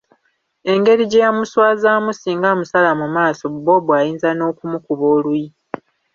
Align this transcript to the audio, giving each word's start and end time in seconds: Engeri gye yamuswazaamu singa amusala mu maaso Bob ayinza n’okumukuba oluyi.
Engeri 0.71 1.03
gye 1.07 1.23
yamuswazaamu 1.25 2.09
singa 2.19 2.47
amusala 2.53 2.91
mu 3.01 3.07
maaso 3.15 3.43
Bob 3.65 3.85
ayinza 3.99 4.29
n’okumukuba 4.33 5.05
oluyi. 5.15 5.47